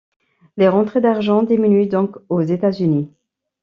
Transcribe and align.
Les 0.57 0.67
rentrées 0.67 0.99
d'argent 0.99 1.43
diminuent 1.43 1.87
donc 1.87 2.17
aux 2.27 2.41
États-Unis. 2.41 3.13